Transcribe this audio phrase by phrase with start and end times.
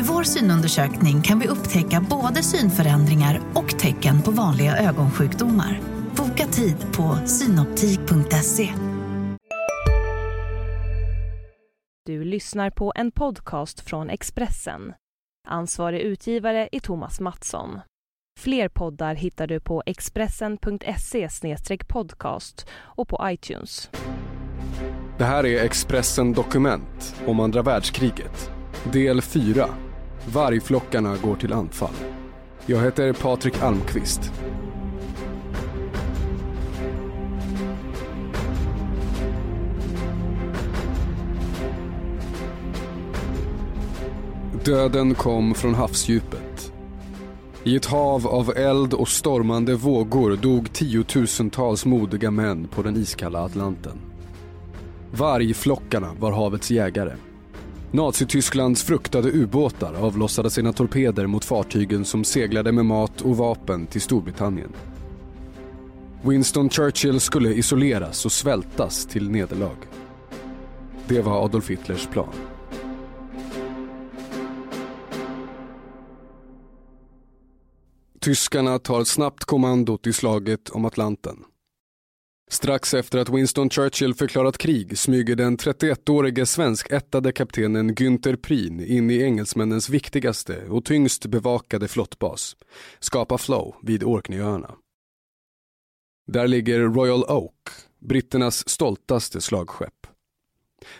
[0.00, 5.80] Med vår synundersökning kan vi upptäcka både synförändringar och tecken på vanliga ögonsjukdomar.
[6.16, 8.72] Boka tid på synoptik.se.
[12.06, 14.92] Du lyssnar på en podcast från Expressen.
[15.48, 17.80] Ansvarig utgivare är Thomas Mattsson.
[18.40, 21.28] Fler poddar hittar du på expressen.se
[21.88, 23.90] podcast och på iTunes.
[25.18, 28.50] Det här är Expressen Dokument om andra världskriget.
[28.92, 29.68] Del 4.
[30.26, 31.94] Vargflockarna går till anfall.
[32.66, 34.32] Jag heter Patrik Almqvist.
[44.64, 46.72] Döden kom från havsdjupet.
[47.64, 53.44] I ett hav av eld och stormande vågor dog tiotusentals modiga män på den iskalla
[53.44, 53.98] Atlanten.
[55.12, 57.12] Vargflockarna var havets jägare.
[57.92, 64.00] Nazitysklands fruktade ubåtar avlossade sina torpeder mot fartygen som seglade med mat och vapen till
[64.00, 64.72] Storbritannien.
[66.22, 69.76] Winston Churchill skulle isoleras och svältas till nederlag.
[71.08, 72.34] Det var Adolf Hitlers plan.
[78.20, 81.44] Tyskarna tar snabbt kommandot i slaget om Atlanten.
[82.52, 89.10] Strax efter att Winston Churchill förklarat krig smyger den 31-årige svenskättade kaptenen Günther Prin in
[89.10, 92.56] i engelsmännens viktigaste och tyngst bevakade flottbas,
[92.98, 94.74] Skapa Flow vid Orkneyöarna.
[96.26, 97.68] Där ligger Royal Oak,
[98.00, 100.06] britternas stoltaste slagskepp.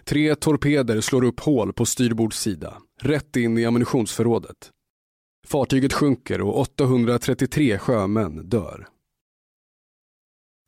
[0.04, 4.70] Tre torpeder slår upp hål på styrbords sida, rätt in i ammunitionsförrådet.
[5.46, 8.88] Fartyget sjunker och 833 sjömän dör.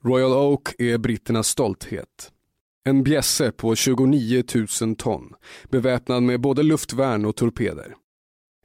[0.04, 2.32] Royal Oak är britternas stolthet.
[2.84, 4.44] En bjässe på 29
[4.80, 5.34] 000 ton,
[5.70, 7.94] beväpnad med både luftvärn och torpeder.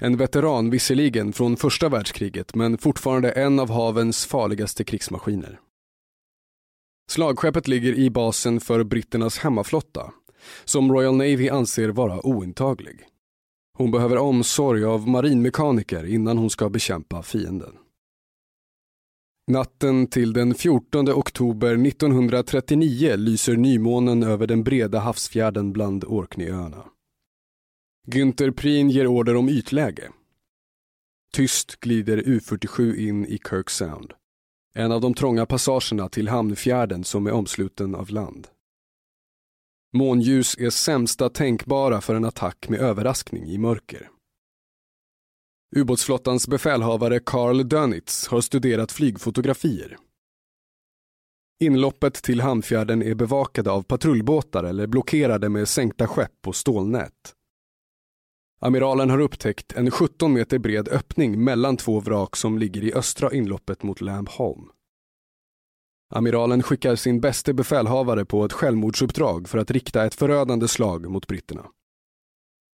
[0.01, 5.59] En veteran visserligen från första världskriget men fortfarande en av havens farligaste krigsmaskiner.
[7.09, 10.11] Slagskeppet ligger i basen för britternas hemmaflotta,
[10.65, 12.99] som Royal Navy anser vara ointaglig.
[13.77, 17.73] Hon behöver omsorg av marinmekaniker innan hon ska bekämpa fienden.
[19.51, 26.85] Natten till den 14 oktober 1939 lyser nymånen över den breda havsfjärden bland Orkneyöarna.
[28.07, 30.11] Günther Prien ger order om ytläge.
[31.33, 34.13] Tyst glider U47 in i Kirk Sound.
[34.73, 38.47] En av de trånga passagerna till hamnfjärden som är omsluten av land.
[39.93, 44.09] Månljus är sämsta tänkbara för en attack med överraskning i mörker.
[45.75, 49.97] Ubåtsflottans befälhavare Carl Dönitz har studerat flygfotografier.
[51.59, 57.33] Inloppet till hamnfjärden är bevakade av patrullbåtar eller blockerade med sänkta skepp och stålnät.
[58.59, 63.33] Amiralen har upptäckt en 17 meter bred öppning mellan två vrak som ligger i östra
[63.33, 64.69] inloppet mot Lambholm.
[66.09, 71.27] Amiralen skickar sin bäste befälhavare på ett självmordsuppdrag för att rikta ett förödande slag mot
[71.27, 71.65] britterna.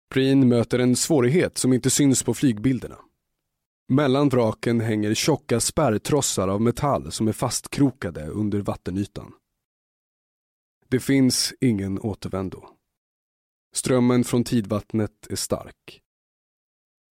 [0.09, 2.97] Preen möter en svårighet som inte syns på flygbilderna.
[3.87, 9.33] Mellan vraken hänger tjocka spärrtrossar av metall som är fastkrokade under vattenytan.
[10.87, 12.69] Det finns ingen återvändo.
[13.73, 16.01] Strömmen från tidvattnet är stark.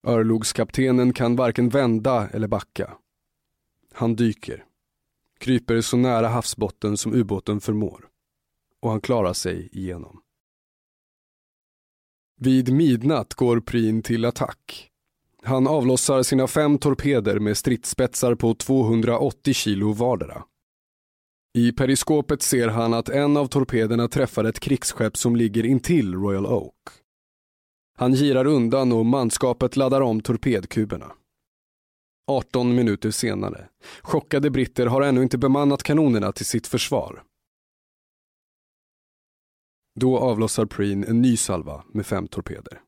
[0.06, 2.96] Örlogskaptenen kan varken vända eller backa.
[3.92, 4.64] Han dyker,
[5.38, 8.08] kryper så nära havsbotten som ubåten förmår
[8.80, 10.20] och han klarar sig igenom.
[12.40, 14.90] Vid midnatt går Prien till attack.
[15.42, 20.42] Han avlossar sina fem torpeder med stridsspetsar på 280 kilo vardera.
[21.54, 26.46] I periskopet ser han att en av torpederna träffar ett krigsskepp som ligger intill Royal
[26.46, 26.74] Oak.
[27.98, 31.12] Han girar undan och manskapet laddar om torpedkuberna.
[32.26, 33.68] 18 minuter senare.
[34.02, 37.22] Chockade britter har ännu inte bemannat kanonerna till sitt försvar.
[40.00, 42.80] Då avlossar Preen en ny salva med fem torpeder.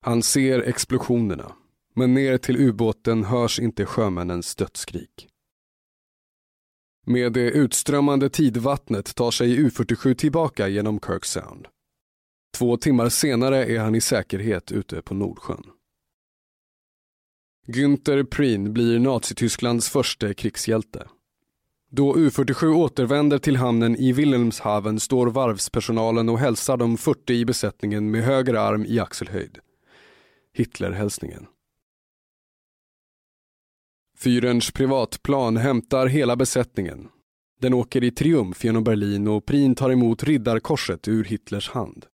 [0.00, 1.56] Han ser explosionerna,
[1.94, 5.28] men ner till ubåten hörs inte sjömännens dödsskrik.
[7.06, 11.68] Med det utströmmande tidvattnet tar sig U47 tillbaka genom Kirk Sound.
[12.58, 15.64] Två timmar senare är han i säkerhet ute på Nordsjön.
[17.66, 21.08] Günther Prien blir Nazitysklands första krigshjälte.
[21.92, 28.10] Då U47 återvänder till hamnen i Wilhelmshaven står varvspersonalen och hälsar de 40 i besättningen
[28.10, 29.58] med höger arm i axelhöjd.
[30.52, 31.46] Hitlerhälsningen.
[34.18, 37.08] Fyrens privatplan hämtar hela besättningen.
[37.60, 42.06] Den åker i triumf genom Berlin och Prin tar emot riddarkorset ur Hitlers hand.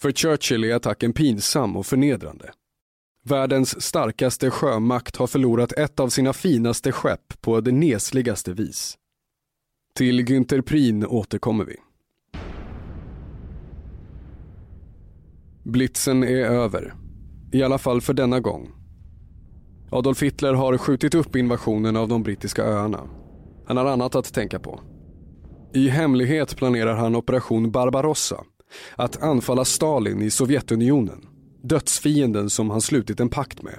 [0.00, 2.52] För Churchill är attacken pinsam och förnedrande.
[3.30, 8.98] Världens starkaste sjömakt har förlorat ett av sina finaste skepp på det nesligaste vis.
[9.94, 11.76] Till Günther Prin återkommer vi.
[15.64, 16.94] Blitzen är över.
[17.52, 18.70] I alla fall för denna gång.
[19.90, 23.00] Adolf Hitler har skjutit upp invasionen av de brittiska öarna.
[23.66, 24.80] Han har annat att tänka på.
[25.74, 28.44] I hemlighet planerar han operation Barbarossa,
[28.96, 31.26] att anfalla Stalin i Sovjetunionen,
[31.62, 33.78] dödsfienden som han slutit en pakt med.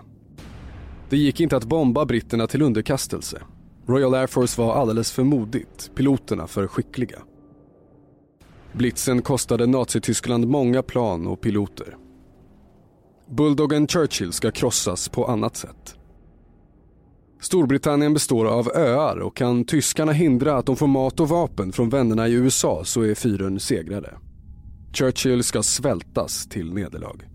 [1.10, 3.42] Det gick inte att bomba britterna till underkastelse.
[3.86, 7.20] Royal Air Force var alldeles för modigt, piloterna för skickliga.
[8.74, 11.98] Blitzen kostade Nazityskland många plan och piloter.
[13.30, 15.96] Bulldoggen Churchill ska krossas på annat sätt.
[17.42, 21.90] Storbritannien består av öar och kan tyskarna hindra att de får mat och vapen från
[21.90, 24.18] vännerna i USA så är fyren segrade.
[24.94, 27.31] Churchill ska svältas till nederlag.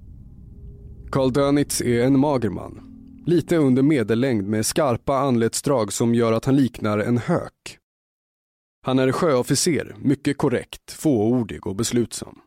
[1.16, 2.80] Karl Dönitz är en mager man.
[3.26, 7.78] Lite under medellängd med skarpa anletsdrag som gör att han liknar en hök.
[8.82, 12.38] Han är sjöofficer, mycket korrekt, fåordig och beslutsam.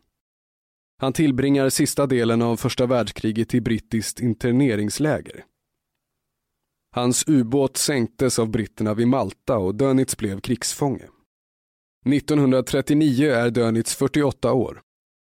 [0.98, 5.46] Han tillbringar sista delen av första världskriget i brittiskt interneringsläger.
[6.96, 11.08] Hans ubåt sänktes av britterna vid Malta och Dönitz blev krigsfånge.
[12.06, 14.82] 1939 är Dönitz 48 år.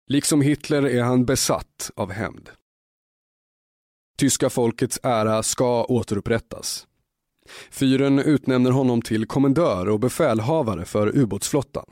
[0.08, 2.50] Liksom Hitler är han besatt av hämnd.
[4.16, 6.86] Tyska folkets ära ska återupprättas.
[7.70, 11.84] Fyren utnämner honom till kommendör och befälhavare för ubåtsflottan.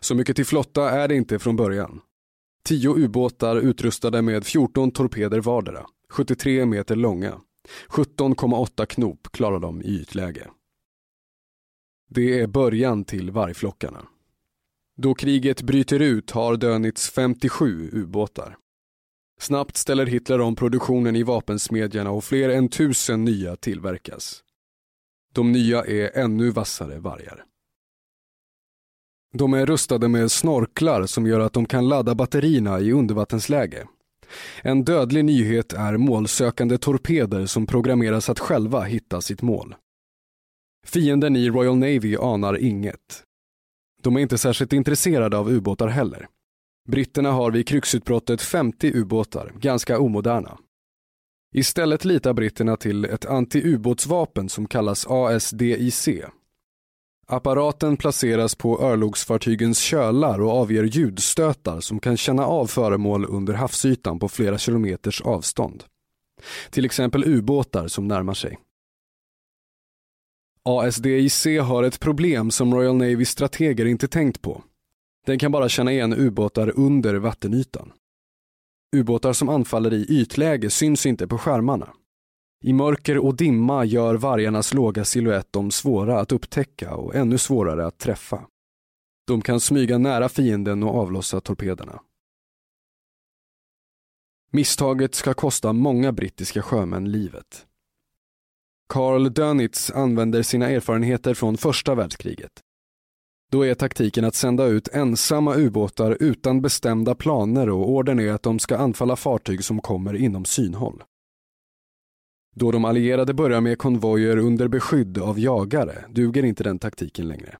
[0.00, 2.00] Så mycket till flotta är det inte från början.
[2.64, 7.40] Tio ubåtar utrustade med 14 torpeder vardera, 73 meter långa.
[7.88, 10.46] 17,8 knop klarar de i ytläge.
[12.08, 14.06] Det är början till vargflockarna.
[14.96, 18.56] Då kriget bryter ut har Dönitz 57 ubåtar.
[19.40, 24.42] Snabbt ställer Hitler om produktionen i vapensmedjorna och fler än tusen nya tillverkas.
[25.34, 27.44] De nya är ännu vassare vargar.
[29.34, 33.86] De är rustade med snorklar som gör att de kan ladda batterierna i undervattensläge.
[34.62, 39.74] En dödlig nyhet är målsökande torpeder som programmeras att själva hitta sitt mål.
[40.86, 43.22] Fienden i Royal Navy anar inget.
[44.02, 46.28] De är inte särskilt intresserade av ubåtar heller.
[46.86, 50.58] Britterna har vid krigsutbrottet 50 ubåtar, ganska omoderna.
[51.54, 56.08] Istället litar britterna till ett anti-ubåtsvapen som kallas ASDIC.
[57.26, 64.18] Apparaten placeras på örlogsfartygens kölar och avger ljudstötar som kan känna av föremål under havsytan
[64.18, 65.84] på flera kilometers avstånd.
[66.70, 68.58] Till exempel ubåtar som närmar sig.
[70.62, 74.62] ASDIC har ett problem som Royal Navy strateger inte tänkt på.
[75.26, 77.92] Den kan bara känna igen ubåtar under vattenytan.
[78.96, 81.92] Ubåtar som anfaller i ytläge syns inte på skärmarna.
[82.64, 87.86] I mörker och dimma gör vargarnas låga siluett dem svåra att upptäcka och ännu svårare
[87.86, 88.46] att träffa.
[89.26, 92.00] De kan smyga nära fienden och avlossa torpederna.
[94.50, 97.66] Misstaget ska kosta många brittiska sjömän livet.
[98.88, 102.65] Carl Dönitz använder sina erfarenheter från första världskriget.
[103.50, 108.42] Då är taktiken att sända ut ensamma ubåtar utan bestämda planer och ordern är att
[108.42, 111.02] de ska anfalla fartyg som kommer inom synhåll.
[112.54, 117.56] Då de allierade börjar med konvojer under beskydd av jagare duger inte den taktiken längre.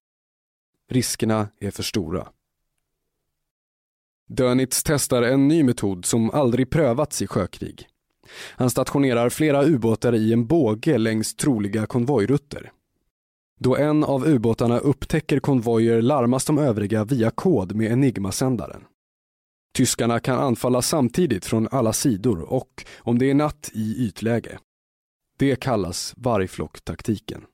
[0.90, 2.28] Riskerna är för stora.
[4.28, 7.88] Dönitz testar en ny metod som aldrig prövats i sjökrig.
[8.57, 12.73] Han stationerar flera ubåtar i en båge längs troliga konvojrutter.
[13.61, 18.85] Då en av ubåtarna upptäcker konvojer larmas de övriga via kod med Enigma-sändaren.
[19.75, 24.59] Tyskarna kan anfalla samtidigt från alla sidor och, om det är natt, i ytläge.
[25.39, 27.45] Det kallas vargflocktaktiken.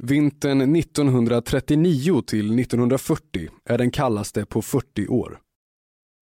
[0.00, 5.40] Vintern 1939 till 1940 är den kallaste på 40 år.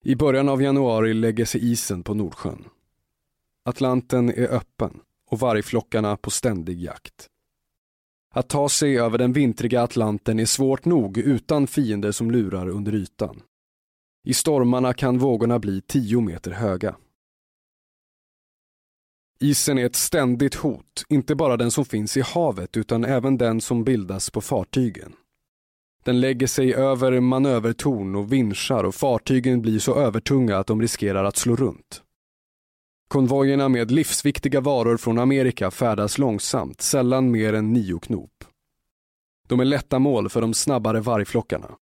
[0.04, 2.64] I början av januari lägger sig isen på Nordsjön.
[3.64, 5.00] Atlanten är öppen
[5.30, 7.26] och vargflockarna på ständig jakt.
[8.34, 12.94] Att ta sig över den vintriga Atlanten är svårt nog utan fiender som lurar under
[12.94, 13.42] ytan.
[14.24, 16.96] I stormarna kan vågorna bli tio meter höga.
[19.40, 23.60] Isen är ett ständigt hot, inte bara den som finns i havet utan även den
[23.60, 25.12] som bildas på fartygen.
[26.04, 31.24] Den lägger sig över manövertorn och vinschar och fartygen blir så övertunga att de riskerar
[31.24, 32.02] att slå runt.
[33.12, 38.44] Konvojerna med livsviktiga varor från Amerika färdas långsamt, sällan mer än nio knop.
[39.48, 41.76] De är lätta mål för de snabbare vargflockarna.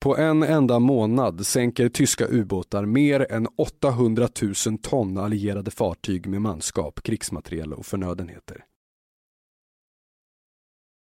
[0.00, 4.28] På en enda månad sänker tyska ubåtar mer än 800
[4.66, 8.64] 000 ton allierade fartyg med manskap, krigsmateriel och förnödenheter.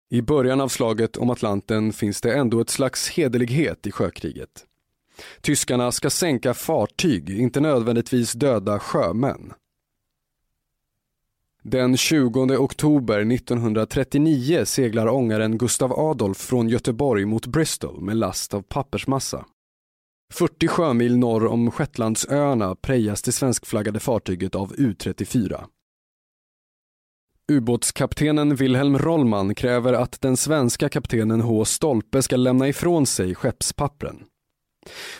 [0.09, 4.65] I början av slaget om Atlanten finns det ändå ett slags hederlighet i sjökriget.
[5.41, 9.53] Tyskarna ska sänka fartyg, inte nödvändigtvis döda sjömän.
[11.63, 18.61] Den 20 oktober 1939 seglar ångaren Gustav Adolf från Göteborg mot Bristol med last av
[18.61, 19.45] pappersmassa.
[20.33, 25.65] 40 sjömil norr om Shetlandsöarna prejas det svenskflaggade fartyget av U34.
[27.51, 31.65] Ubåtskaptenen Wilhelm Rollman kräver att den svenska kaptenen H.
[31.65, 34.23] Stolpe ska lämna ifrån sig skeppspappren.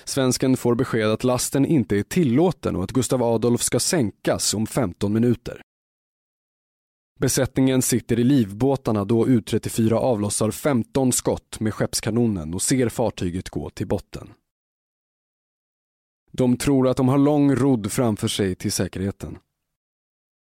[0.08, 4.68] Svensken får besked att lasten inte är tillåten och att Gustav Adolf ska sänkas om
[4.68, 5.62] 15 minuter.
[7.20, 13.70] Besättningen sitter i livbåtarna då U34 avlossar 15 skott med skeppskanonen och ser fartyget gå
[13.70, 14.34] till botten.
[16.32, 19.38] De tror att de har lång rodd framför sig till säkerheten.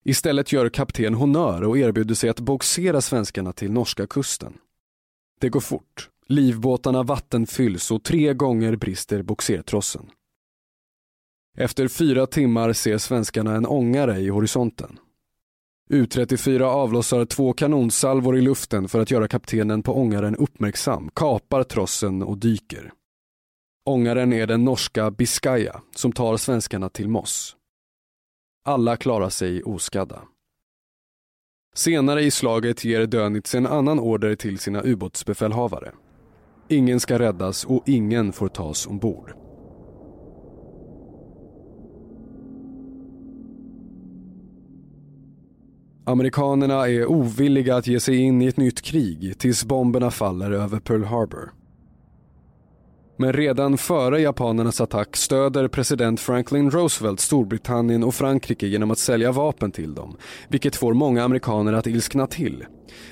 [0.04, 4.58] Istället gör kapten honör och erbjuder sig att boxera svenskarna till norska kusten.
[5.40, 6.10] Det går fort.
[6.28, 10.10] Livbåtarna vattenfylls och tre gånger brister boxertrossen.
[11.58, 14.98] Efter fyra timmar ser svenskarna en ångare i horisonten.
[15.90, 22.22] U34 avlossar två kanonsalvor i luften för att göra kaptenen på ångaren uppmärksam, kapar trossen
[22.22, 22.92] och dyker.
[23.84, 27.56] Ångaren är den norska Biscaya som tar svenskarna till Moss.
[28.64, 30.22] Alla klarar sig oskadda.
[31.74, 35.92] Senare i slaget ger Dönitz en annan order till sina ubåtsbefälhavare.
[36.68, 39.32] Ingen ska räddas och ingen får tas ombord.
[46.04, 50.80] Amerikanerna är ovilliga att ge sig in i ett nytt krig tills bomberna faller över
[50.80, 51.52] Pearl Harbor.
[53.16, 59.32] Men redan före japanernas attack stöder president Franklin Roosevelt Storbritannien och Frankrike genom att sälja
[59.32, 60.16] vapen till dem,
[60.48, 62.64] vilket får många amerikaner att ilskna till.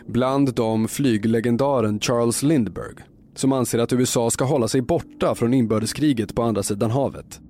[0.07, 3.03] Bland dem flyglegendaren Charles Lindbergh,
[3.35, 7.41] som anser att USA ska hålla sig borta från inbördeskriget på andra sidan havet.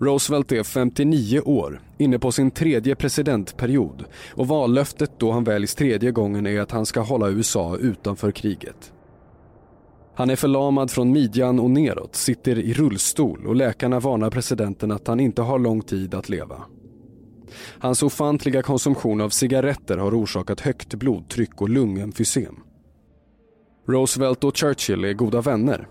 [0.00, 4.04] Roosevelt är 59 år, inne på sin tredje presidentperiod
[4.34, 8.92] och vallöftet då han väljs tredje gången är att han ska hålla USA utanför kriget.
[10.14, 15.06] Han är förlamad från midjan och neråt, sitter i rullstol och läkarna varnar presidenten att
[15.06, 16.62] han inte har lång tid att leva.
[17.78, 22.56] Hans ofantliga konsumtion av cigaretter har orsakat högt blodtryck och lungemfysem.
[23.88, 25.88] Roosevelt och Churchill är goda vänner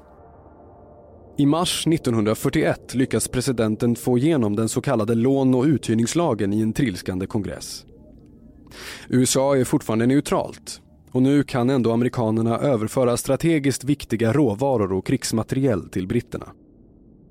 [1.38, 6.74] i mars 1941 lyckas presidenten få igenom den så kallade lån och uthyrningslagen i en
[6.74, 7.86] trilskande kongress.
[9.10, 10.82] USA är fortfarande neutralt
[11.12, 16.48] och nu kan ändå amerikanerna överföra strategiskt viktiga råvaror och krigsmateriel till britterna.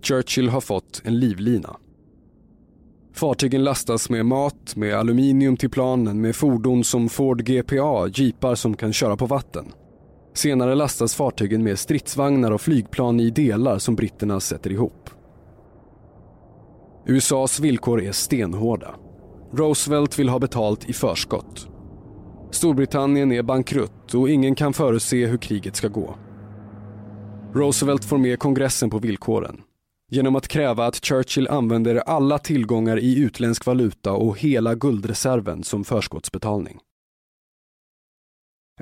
[0.02, 1.76] Churchill har fått en livlina.
[3.14, 8.76] Fartygen lastas med mat, med aluminium till planen, med fordon som Ford GPA, jeepar som
[8.76, 9.64] kan köra på vatten.
[10.34, 15.10] Senare lastas fartygen med stridsvagnar och flygplan i delar som britterna sätter ihop.
[17.06, 18.94] USAs villkor är stenhårda.
[19.52, 21.68] Roosevelt vill ha betalt i förskott.
[22.50, 26.14] Storbritannien är bankrutt och ingen kan förutse hur kriget ska gå.
[27.54, 29.60] Roosevelt får med kongressen på villkoren
[30.12, 35.84] genom att kräva att Churchill använder alla tillgångar i utländsk valuta och hela guldreserven som
[35.84, 36.78] förskottsbetalning.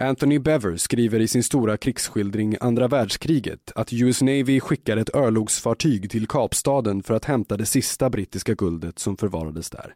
[0.02, 6.10] Anthony Bever skriver i sin stora krigsskildring Andra världskriget att US Navy skickar ett örlogsfartyg
[6.10, 9.94] till Kapstaden för att hämta det sista brittiska guldet som förvarades där.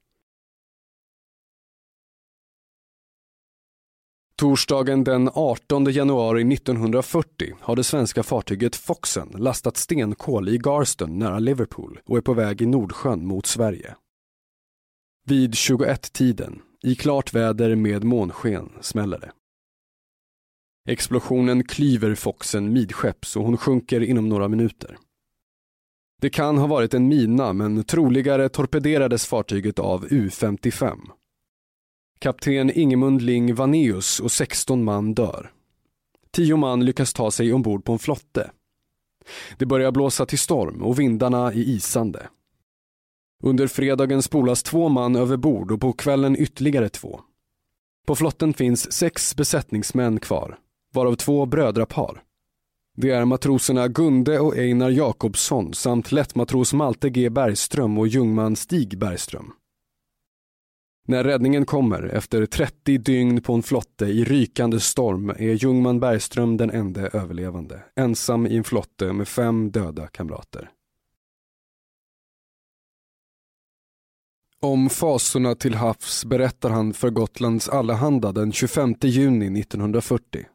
[4.37, 11.39] Torsdagen den 18 januari 1940 har det svenska fartyget Foxen lastat stenkol i Garston nära
[11.39, 13.95] Liverpool och är på väg i Nordsjön mot Sverige.
[15.27, 19.33] Vid 21-tiden, i klart väder med månsken, smäller det.
[20.89, 24.99] Explosionen klyver Foxen midskepps och hon sjunker inom några minuter.
[26.21, 30.99] Det kan ha varit en mina men troligare torpederades fartyget av U-55.
[32.19, 35.53] Kapten Ingemund Ling Vaneus och 16 man dör.
[36.31, 38.51] Tio man lyckas ta sig ombord på en flotte.
[39.59, 42.29] Det börjar blåsa till storm och vindarna är isande.
[43.43, 47.21] Under fredagen spolas två man över bord och på kvällen ytterligare två.
[48.07, 50.59] På flotten finns sex besättningsmän kvar,
[50.95, 52.23] varav två brödrapar.
[52.97, 58.99] Det är matroserna Gunde och Einar Jakobsson samt lättmatros Malte G Bergström och jungman Stig
[58.99, 59.53] Bergström.
[61.09, 66.57] När räddningen kommer efter 30 dygn på en flotte i rykande storm är jungman Bergström
[66.57, 70.71] den enda överlevande, ensam i en flotte med fem döda kamrater.
[74.61, 80.47] Om fasorna till havs berättar han för Gotlands Allehanda den 25 juni 1940.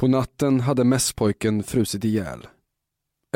[0.00, 2.46] På natten hade mässpojken frusit ihjäl.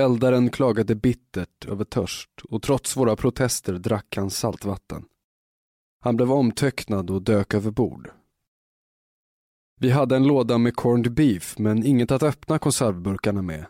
[0.01, 5.05] Eldaren klagade bittert över törst och trots våra protester drack han saltvatten.
[6.01, 8.11] Han blev omtöcknad och dök över bord.
[9.81, 13.67] Vi hade en låda med corned beef men inget att öppna konservburkarna med.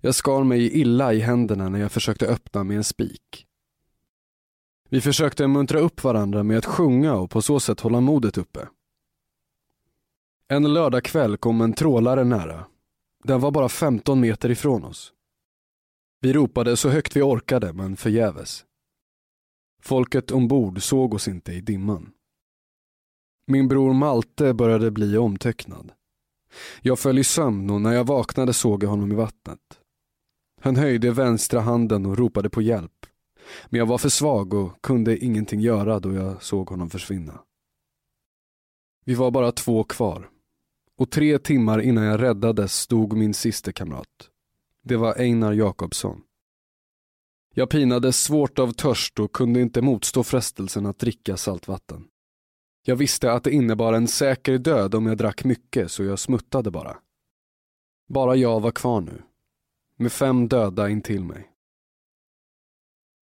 [0.00, 3.46] Jag skar mig illa i händerna när jag försökte öppna med en spik.
[4.88, 8.68] Vi försökte muntra upp varandra med att sjunga och på så sätt hålla modet uppe.
[10.50, 12.66] En lördagkväll kom en trålare nära.
[13.24, 15.12] Den var bara 15 meter ifrån oss.
[16.20, 18.64] Vi ropade så högt vi orkade, men förgäves.
[19.82, 22.10] Folket ombord såg oss inte i dimman.
[23.46, 25.92] Min bror Malte började bli omtöcknad.
[26.82, 29.80] Jag föll i sömn och när jag vaknade såg jag honom i vattnet.
[30.60, 33.06] Han höjde vänstra handen och ropade på hjälp.
[33.66, 37.40] Men jag var för svag och kunde ingenting göra då jag såg honom försvinna.
[39.04, 40.30] Vi var bara två kvar.
[40.98, 44.30] Och tre timmar innan jag räddades stod min sista kamrat.
[44.84, 46.20] Det var Einar Jakobsson.
[47.54, 52.04] Jag pinades svårt av törst och kunde inte motstå frestelsen att dricka saltvatten.
[52.82, 56.70] Jag visste att det innebar en säker död om jag drack mycket så jag smuttade
[56.70, 56.98] bara.
[58.08, 59.22] Bara jag var kvar nu.
[59.96, 61.50] Med fem döda intill mig.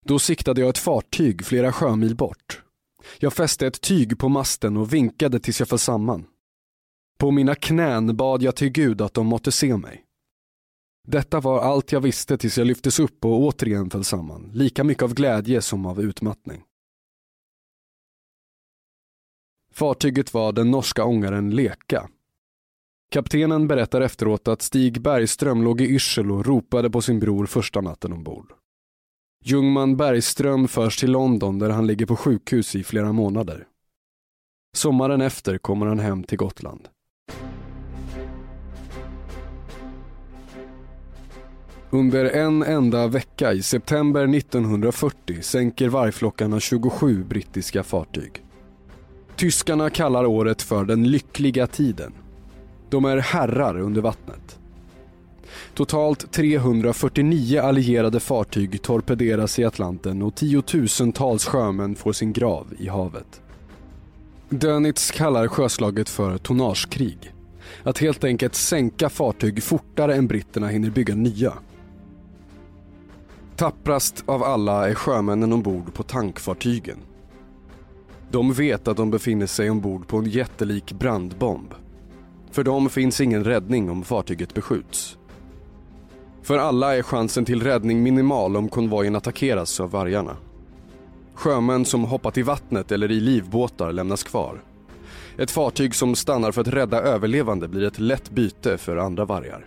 [0.05, 2.63] Då siktade jag ett fartyg flera sjömil bort.
[3.19, 6.27] Jag fäste ett tyg på masten och vinkade tills jag föll samman.
[7.19, 10.05] På mina knän bad jag till Gud att de måtte se mig.
[11.09, 15.03] Detta var allt jag visste tills jag lyftes upp och återigen föll samman, lika mycket
[15.03, 16.63] av glädje som av utmattning.
[19.73, 22.09] Fartyget var den norska ångaren Leka.
[23.11, 27.81] Kaptenen berättar efteråt att Stig Bergström låg i yrsel och ropade på sin bror första
[27.81, 28.53] natten ombord.
[29.45, 33.67] Ljungman Bergström förs till London där han ligger på sjukhus i flera månader.
[34.77, 36.89] Sommaren efter kommer han hem till Gotland.
[41.91, 48.43] Under en enda vecka i september 1940 sänker vargflockarna 27 brittiska fartyg.
[49.37, 52.13] Tyskarna kallar året för den lyckliga tiden.
[52.91, 54.59] De är herrar under vattnet.
[55.75, 63.43] Totalt 349 allierade fartyg torpederas i Atlanten och tiotusentals sjömän får sin grav i havet.
[64.49, 67.33] Dönitz kallar sjöslaget för tonnagekrig.
[67.83, 71.53] Att helt enkelt sänka fartyg fortare än britterna hinner bygga nya.
[73.57, 76.97] Tapprast av alla är sjömännen ombord på tankfartygen.
[78.31, 81.75] De vet att de befinner sig ombord på en jättelik brandbomb.
[82.51, 85.19] För dem finns ingen räddning om fartyget beskjuts.
[86.43, 90.37] För alla är chansen till räddning minimal om konvojen attackeras av vargarna.
[91.35, 94.61] Sjömän som hoppat i vattnet eller i livbåtar lämnas kvar.
[95.39, 99.67] Ett fartyg som stannar för att rädda överlevande blir ett lätt byte för andra vargar.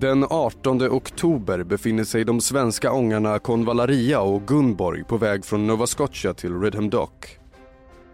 [0.00, 5.86] Den 18 oktober befinner sig de svenska ångarna Convalaria och Gunborg på väg från Nova
[5.86, 7.38] Scotia till Redham Dock.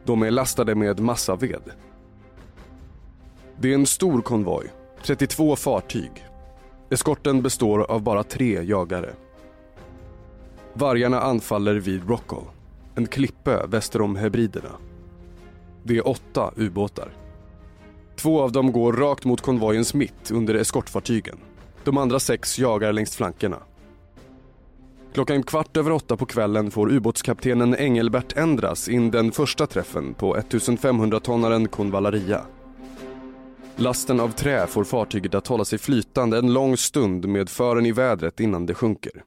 [0.05, 1.63] De är lastade med massaved.
[3.61, 6.11] Det är en stor konvoj, 32 fartyg.
[6.91, 9.15] Eskorten består av bara tre jagare.
[10.73, 12.45] Vargarna anfaller vid Rockall,
[12.95, 14.73] en klippö väster om Hebriderna.
[15.83, 17.17] Det är åtta ubåtar.
[18.17, 21.39] Två av dem går rakt mot konvojens mitt under eskortfartygen.
[21.85, 23.59] De andra sex jagar längs flankerna.
[25.15, 30.37] Klockan kvart över åtta på kvällen får ubåtskaptenen Engelbert Endras in den första träffen på
[30.37, 32.47] 1500-tonnaren Convallaria.
[33.77, 37.93] Lasten av trä får fartyget att hålla sig flytande en lång stund med fören i
[37.93, 39.25] vädret innan det sjunker.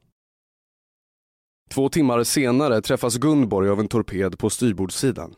[1.70, 5.34] Två timmar senare träffas Gunborg av en torped på styrbordssidan.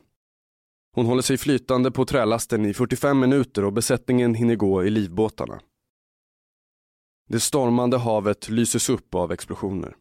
[0.94, 5.60] Hon håller sig flytande på trälasten i 45 minuter och besättningen hinner gå i livbåtarna.
[7.30, 9.96] Det stormande havet lyses upp av explosioner.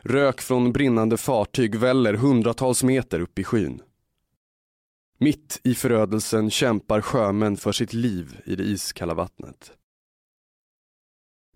[0.00, 3.82] Rök från brinnande fartyg väller hundratals meter upp i skyn.
[5.18, 9.72] Mitt i förödelsen kämpar sjömän för sitt liv i det iskalla vattnet.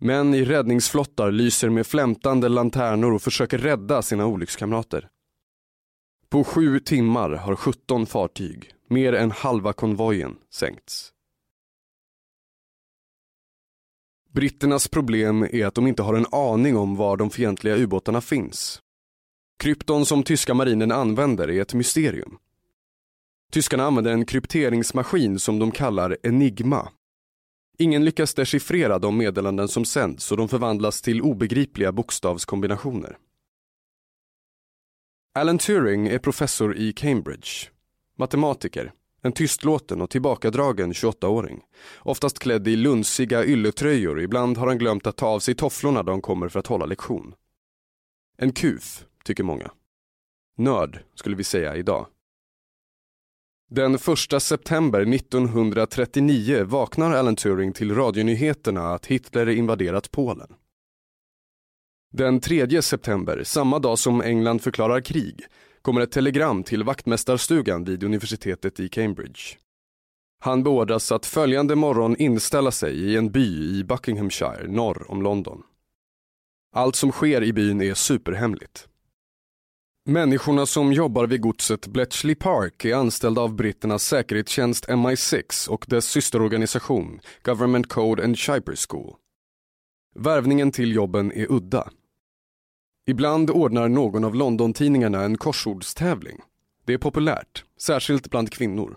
[0.01, 5.09] Män i räddningsflottar lyser med flämtande lanternor och försöker rädda sina olyckskamrater.
[6.29, 11.13] På sju timmar har 17 fartyg, mer än halva konvojen, sänkts.
[14.33, 18.81] Britternas problem är att de inte har en aning om var de fientliga ubåtarna finns.
[19.59, 22.39] Krypton som tyska marinen använder är ett mysterium.
[23.53, 26.89] Tyskarna använder en krypteringsmaskin som de kallar Enigma.
[27.79, 33.19] Ingen lyckas dechiffrera de meddelanden som sänds och de förvandlas till obegripliga bokstavskombinationer.
[35.35, 37.49] Alan Turing är professor i Cambridge.
[38.19, 41.61] Matematiker, en tystlåten och tillbakadragen 28-åring.
[41.99, 46.13] Oftast klädd i lunsiga ylletröjor, ibland har han glömt att ta av sig tofflorna då
[46.13, 47.35] han kommer för att hålla lektion.
[48.39, 49.71] En kuf, tycker många.
[50.57, 52.07] Nörd, skulle vi säga idag.
[53.71, 60.55] Den 1 september 1939 vaknar Alan Turing till radionyheterna att Hitler invaderat Polen.
[62.13, 65.47] Den 3 september, samma dag som England förklarar krig,
[65.83, 69.41] kommer ett telegram till vaktmästarstugan vid universitetet i Cambridge.
[70.43, 75.63] Han beordras att följande morgon inställa sig i en by i Buckinghamshire norr om London.
[76.73, 78.89] Allt som sker i byn är superhemligt.
[80.09, 86.05] Människorna som jobbar vid godset Bletchley Park är anställda av britternas säkerhetstjänst MI6 och dess
[86.05, 89.15] systerorganisation Government Code and Chyper School.
[90.15, 91.91] Värvningen till jobben är udda.
[93.07, 96.41] Ibland ordnar någon av London-tidningarna en korsordstävling.
[96.87, 98.97] Det är populärt, särskilt bland kvinnor.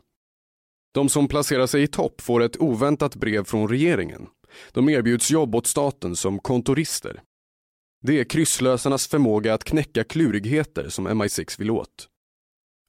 [0.93, 4.27] De som placerar sig i topp får ett oväntat brev från regeringen.
[4.71, 7.21] De erbjuds jobb åt staten som kontorister.
[8.01, 12.09] Det är krysslösarnas förmåga att knäcka klurigheter som MI6 vill åt.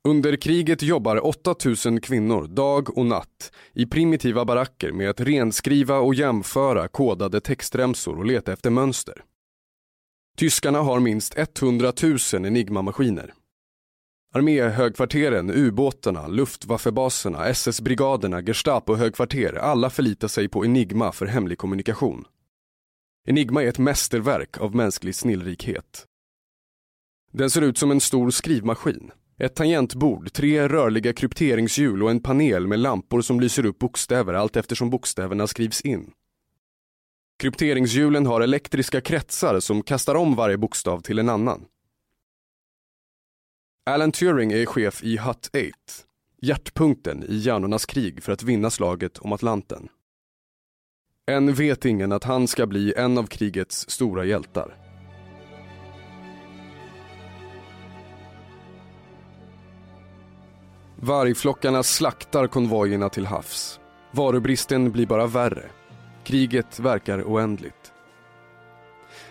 [0.08, 6.14] Under kriget jobbar 8000 kvinnor dag och natt i primitiva baracker med att renskriva och
[6.14, 9.24] jämföra kodade textremsor och leta efter mönster.
[10.36, 13.32] Tyskarna har minst 100 000 Enigma-maskiner.
[14.34, 22.24] Arméhögkvarteren, ubåtarna, Luftwaffebaserna, SS-brigaderna, Gestapo-högkvarter, alla förlitar sig på Enigma för hemlig kommunikation.
[23.28, 26.06] Enigma är ett mästerverk av mänsklig snillrikhet.
[27.32, 29.10] Den ser ut som en stor skrivmaskin.
[29.38, 34.56] Ett tangentbord, tre rörliga krypteringshjul och en panel med lampor som lyser upp bokstäver allt
[34.56, 36.10] eftersom bokstäverna skrivs in.
[37.38, 41.64] Krypteringshjulen har elektriska kretsar som kastar om varje bokstav till en annan.
[43.90, 45.62] Alan Turing är chef i Hut 8,
[46.40, 49.88] hjärtpunkten i hjärnornas krig för att vinna slaget om Atlanten.
[51.30, 54.76] Än vet ingen att han ska bli en av krigets stora hjältar.
[60.96, 63.80] Vargflockarna slaktar konvojerna till havs.
[64.10, 65.70] Varubristen blir bara värre.
[66.24, 67.92] Kriget verkar oändligt.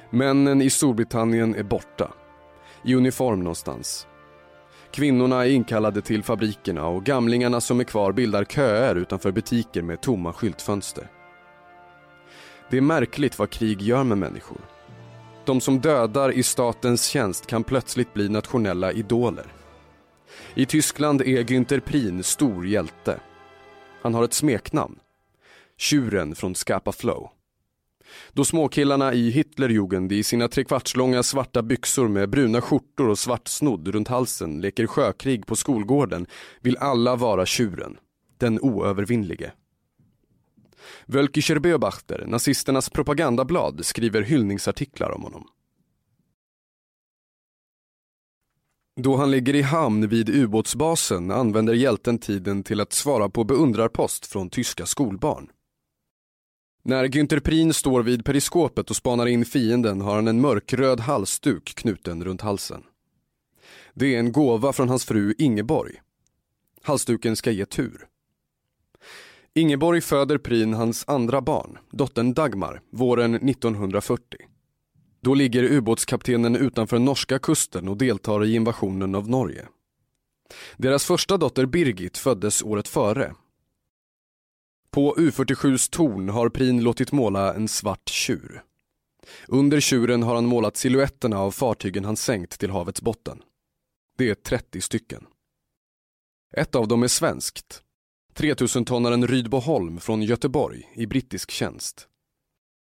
[0.10, 2.14] Männen i Storbritannien är borta.
[2.84, 4.08] I uniform någonstans.
[4.92, 10.02] Kvinnorna är inkallade till fabrikerna och gamlingarna som är kvar bildar köer utanför butiker med
[10.02, 11.08] tomma skyltfönster.
[12.70, 14.62] Det är märkligt vad krig gör med människor.
[15.46, 19.46] De som dödar i statens tjänst kan plötsligt bli nationella idoler.
[20.54, 23.20] I Tyskland är Günther Prien stor hjälte.
[24.02, 25.00] Han har ett smeknamn.
[25.78, 27.30] Tjuren från Skapa Flow.
[28.34, 33.88] Då småkillarna i Hitlerjugend i sina trekvartslånga svarta byxor med bruna skjortor och svart snodd
[33.88, 36.26] runt halsen leker sjökrig på skolgården
[36.62, 37.98] vill alla vara tjuren.
[38.38, 39.52] Den oövervinnlige.
[41.06, 45.48] Völkischer Beobachter, nazisternas propagandablad, skriver hyllningsartiklar om honom.
[48.96, 54.26] Då han ligger i hamn vid ubåtsbasen använder hjälten tiden till att svara på beundrarpost
[54.26, 55.50] från tyska skolbarn.
[56.86, 61.76] När Günther Prin står vid periskopet och spanar in fienden har han en mörkröd halsduk
[61.76, 62.84] knuten runt halsen.
[63.94, 66.02] Det är en gåva från hans fru Ingeborg.
[66.82, 68.08] Halsduken ska ge tur.
[69.54, 74.40] Ingeborg föder Prin hans andra barn, dottern Dagmar, våren 1940.
[75.22, 79.68] Då ligger ubåtskaptenen utanför norska kusten och deltar i invasionen av Norge.
[80.78, 83.34] Deras första dotter Birgit föddes året före.
[84.94, 88.64] På U47s torn har Prin låtit måla en svart tjur.
[89.48, 93.42] Under tjuren har han målat siluetterna av fartygen han sänkt till havets botten.
[94.18, 95.26] Det är 30 stycken.
[96.58, 97.82] Ett av dem är svenskt.
[98.36, 102.08] 3000-tonnaren Rydboholm från Göteborg i brittisk tjänst.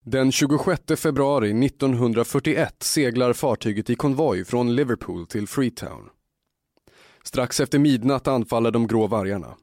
[0.05, 6.09] Den 26 februari 1941 seglar fartyget i konvoj från Liverpool till Freetown.
[7.23, 9.57] Strax efter midnatt anfaller de grå vargarna.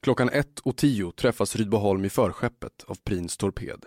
[0.00, 3.86] Klockan 1.10 träffas Rydboholm i förskeppet av Prins torped.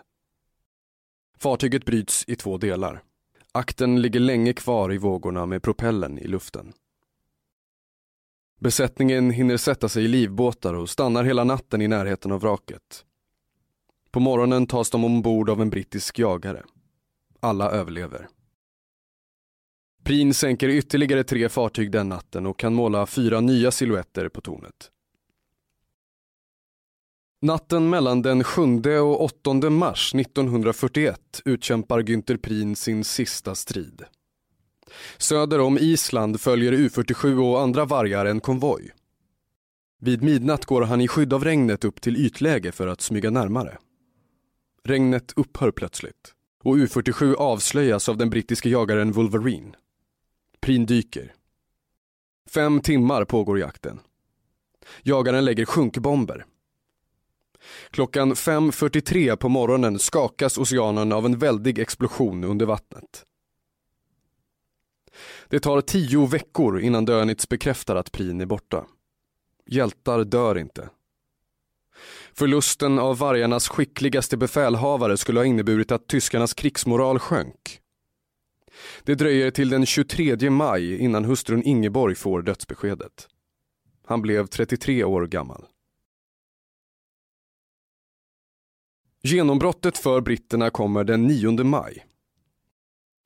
[1.38, 3.04] Fartyget bryts i två delar.
[3.52, 6.74] Akten ligger länge kvar i vågorna med propellen i luften.
[8.60, 13.06] Besättningen hinner sätta sig i livbåtar och stannar hela natten i närheten av vraket.
[14.12, 16.63] På morgonen tas de ombord av en brittisk jagare.
[17.39, 18.28] Alla överlever.
[20.04, 24.91] Prin sänker ytterligare tre fartyg den natten och kan måla fyra nya silhuetter på tornet.
[27.41, 34.04] Natten mellan den 7 och 8 mars 1941 utkämpar Günther Prin sin sista strid.
[35.17, 38.91] Söder om Island följer U47 och andra vargar en konvoj.
[39.99, 43.78] Vid midnatt går han i skydd av regnet upp till ytläge för att smyga närmare.
[44.84, 49.71] Regnet upphör plötsligt och U47 avslöjas av den brittiske jagaren Wolverine.
[50.62, 51.34] Prin dyker.
[52.49, 53.99] Fem timmar pågår jakten.
[55.04, 56.45] Jagaren lägger sjunkbomber.
[57.91, 63.25] Klockan 5.43 på morgonen skakas oceanen av en väldig explosion under vattnet.
[65.47, 68.86] Det tar tio veckor innan Dönitz bekräftar att Prin är borta.
[69.65, 70.89] Hjältar dör inte.
[72.34, 77.79] Förlusten av vargarnas skickligaste befälhavare skulle ha inneburit att tyskarnas krigsmoral sjönk.
[79.03, 83.27] Det dröjer till den 23 maj innan hustrun Ingeborg får dödsbeskedet.
[84.05, 85.65] Han blev 33 år gammal.
[89.23, 92.05] Genombrottet för britterna kommer den 9 maj.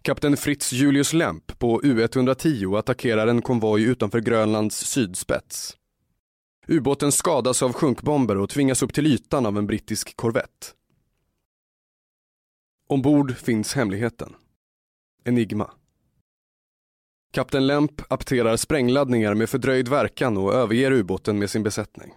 [0.01, 5.77] Kapten Fritz Julius Lemp på U110 attackerar en konvoj utanför Grönlands sydspets.
[6.67, 10.75] Ubåten skadas av sjunkbomber och tvingas upp till ytan av en brittisk korvett.
[12.87, 14.35] Ombord finns hemligheten.
[15.23, 15.71] Enigma.
[17.33, 22.13] Kapten Lemp apterar sprängladdningar med fördröjd verkan och överger ubåten med sin besättning.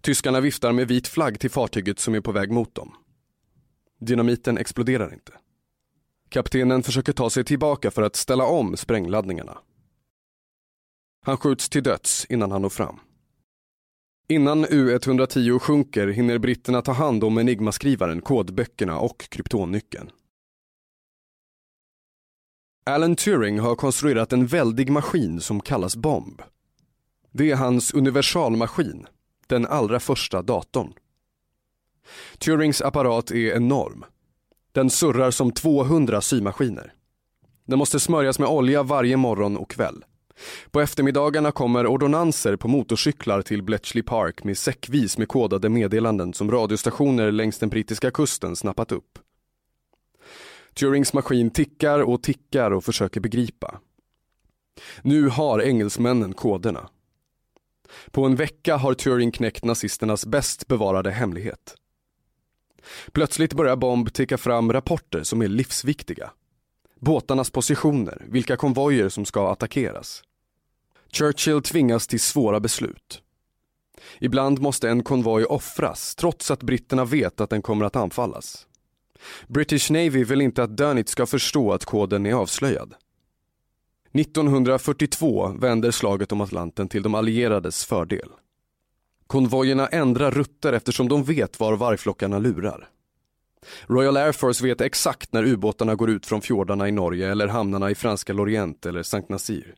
[0.00, 2.94] Tyskarna viftar med vit flagg till fartyget som är på väg mot dem.
[4.00, 5.32] Dynamiten exploderar inte.
[6.28, 9.58] Kaptenen försöker ta sig tillbaka för att ställa om sprängladdningarna.
[11.20, 13.00] Han skjuts till döds innan han når fram.
[14.28, 20.10] Innan U110 sjunker hinner britterna ta hand om Enigmaskrivaren, kodböckerna och kryptonnyckeln.
[22.86, 26.42] Alan Turing har konstruerat en väldig maskin som kallas bomb.
[27.32, 29.06] Det är hans universalmaskin,
[29.48, 30.92] den allra första datorn.
[32.38, 34.04] Turings apparat är enorm.
[34.72, 36.92] Den surrar som 200 symaskiner.
[37.66, 40.04] Den måste smörjas med olja varje morgon och kväll.
[40.70, 46.50] På eftermiddagarna kommer ordonanser på motorcyklar till Bletchley Park med säckvis med kodade meddelanden som
[46.50, 49.18] radiostationer längs den brittiska kusten snappat upp.
[50.74, 53.80] Turings maskin tickar och tickar och försöker begripa.
[55.02, 56.88] Nu har engelsmännen koderna.
[58.10, 61.74] På en vecka har Turing knäckt nazisternas bäst bevarade hemlighet.
[63.12, 66.30] Plötsligt börjar Bomb ticka fram rapporter som är livsviktiga.
[67.00, 70.22] Båtarnas positioner, vilka konvojer som ska attackeras.
[71.12, 73.22] Churchill tvingas till svåra beslut.
[74.20, 78.66] Ibland måste en konvoj offras trots att britterna vet att den kommer att anfallas.
[79.46, 82.94] British Navy vill inte att Dönitz ska förstå att koden är avslöjad.
[84.18, 88.30] 1942 vänder slaget om Atlanten till de allierades fördel.
[89.26, 92.88] Konvojerna ändrar rutter eftersom de vet var vargflockarna lurar.
[93.86, 97.90] Royal Air Force vet exakt när ubåtarna går ut från fjordarna i Norge eller hamnarna
[97.90, 99.74] i franska Lorient eller Saint Nazir.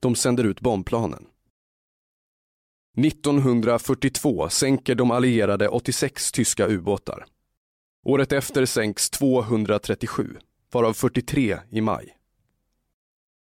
[0.00, 1.26] De sänder ut bombplanen.
[2.98, 7.24] 1942 sänker de allierade 86 tyska ubåtar.
[8.04, 10.36] Året efter sänks 237,
[10.72, 12.16] varav 43 i maj.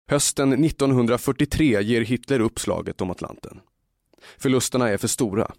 [0.09, 3.61] Hösten 1943 ger Hitler upp slaget om Atlanten.
[4.39, 5.53] Förlusterna är för stora.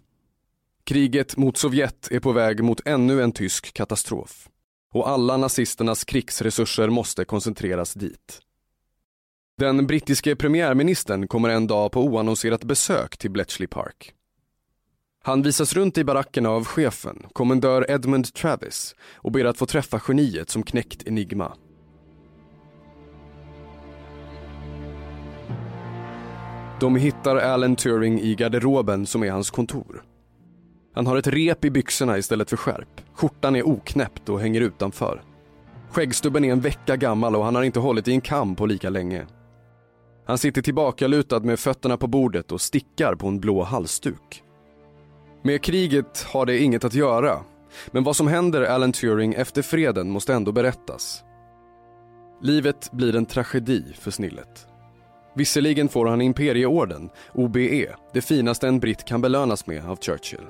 [0.84, 4.48] Kriget mot Sovjet är på väg mot ännu en tysk katastrof.
[4.94, 8.40] Och alla nazisternas krigsresurser måste koncentreras dit.
[9.58, 14.14] Den brittiske premiärministern kommer en dag på oannonserat besök till Bletchley Park.
[15.22, 20.00] Han visas runt i barackerna av chefen, kommendör Edmund Travis och ber att få träffa
[20.08, 21.56] geniet som knäckt Enigma.
[26.80, 30.02] De hittar Alan Turing i garderoben som är hans kontor.
[30.94, 33.00] Han har ett rep i byxorna istället för skärp.
[33.14, 35.22] Skjortan är oknäppt och hänger utanför.
[35.90, 38.90] Skäggstubben är en vecka gammal och han har inte hållit i en kam på lika
[38.90, 39.26] länge.
[40.26, 44.42] Han sitter tillbakalutad med fötterna på bordet och stickar på en blå halsduk.
[45.42, 47.40] Med kriget har det inget att göra,
[47.90, 51.22] men vad som händer Alan Turing efter freden måste ändå berättas.
[52.42, 54.66] Livet blir en tragedi för snillet.
[55.38, 60.46] Visserligen får han imperieorden, OBE, det finaste en britt kan belönas med av Churchill.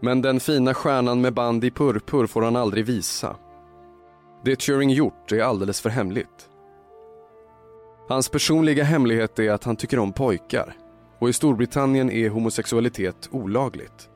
[0.00, 3.36] Men den fina stjärnan med band i purpur får han aldrig visa.
[4.44, 6.48] Det Turing gjort är alldeles för hemligt.
[8.08, 10.76] Hans personliga hemlighet är att han tycker om pojkar
[11.18, 14.08] och i Storbritannien är homosexualitet olagligt.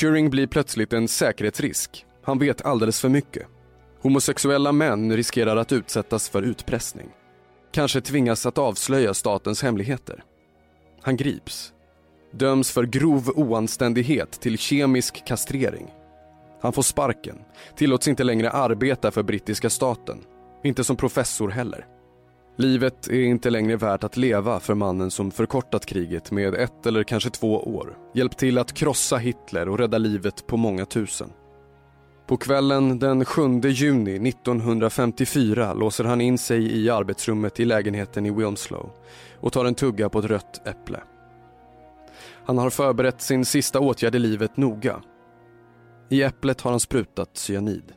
[0.00, 2.06] Turing blir plötsligt en säkerhetsrisk.
[2.22, 3.46] Han vet alldeles för mycket.
[4.00, 7.08] Homosexuella män riskerar att utsättas för utpressning.
[7.72, 10.24] Kanske tvingas att avslöja statens hemligheter.
[11.02, 11.72] Han grips.
[12.32, 15.90] Döms för grov oanständighet till kemisk kastrering.
[16.62, 17.36] Han får sparken,
[17.76, 20.18] tillåts inte längre arbeta för brittiska staten.
[20.64, 21.86] Inte som professor heller.
[22.56, 27.02] Livet är inte längre värt att leva för mannen som förkortat kriget med ett eller
[27.02, 27.98] kanske två år.
[28.14, 31.32] Hjälpt till att krossa Hitler och rädda livet på många tusen.
[32.30, 38.30] På kvällen den 7 juni 1954 låser han in sig i arbetsrummet i lägenheten i
[38.30, 38.90] Wilmslow
[39.40, 41.00] och tar en tugga på ett rött äpple.
[42.44, 45.02] Han har förberett sin sista åtgärd i livet noga.
[46.10, 47.92] I äpplet har han sprutat cyanid.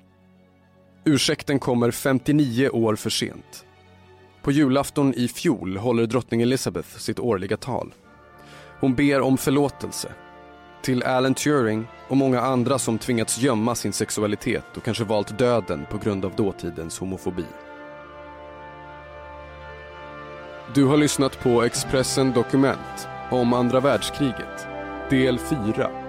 [1.05, 3.65] Ursäkten kommer 59 år för sent.
[4.41, 7.93] På julafton i fjol håller drottning Elizabeth sitt årliga tal.
[8.79, 10.11] Hon ber om förlåtelse.
[10.83, 15.85] Till Alan Turing och många andra som tvingats gömma sin sexualitet och kanske valt döden
[15.91, 17.45] på grund av dåtidens homofobi.
[20.75, 24.67] Du har lyssnat på Expressen Dokument om andra världskriget,
[25.09, 26.02] del 4.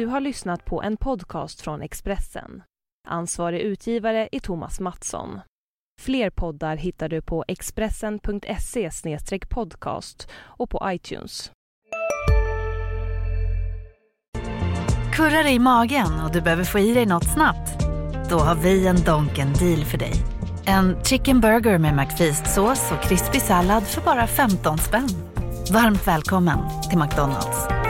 [0.00, 2.62] Du har lyssnat på en podcast från Expressen.
[3.08, 5.40] Ansvarig utgivare är Thomas Mattsson.
[6.00, 8.90] Fler poddar hittar du på expressen.se
[9.48, 11.52] podcast och på iTunes.
[15.12, 17.80] Kurrar det i magen och du behöver få i dig något snabbt?
[18.30, 20.12] Då har vi en Donken deal för dig.
[20.66, 25.08] En chicken burger med McFeast-sås och krispig sallad för bara 15 spänn.
[25.72, 26.58] Varmt välkommen
[26.90, 27.89] till McDonalds.